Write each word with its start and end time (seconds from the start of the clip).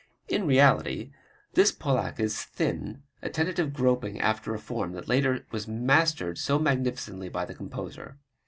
In 0.27 0.47
reality 0.47 1.11
this 1.53 1.71
polacca 1.71 2.23
is 2.23 2.41
thin, 2.41 3.03
a 3.21 3.29
tentative 3.29 3.71
groping 3.71 4.19
after 4.19 4.55
a 4.55 4.59
form 4.59 4.93
that 4.93 5.07
later 5.07 5.45
was 5.51 5.67
mastered 5.67 6.39
so 6.39 6.57
magnificently 6.57 7.29
by 7.29 7.45
the 7.45 7.53
composer. 7.53 8.17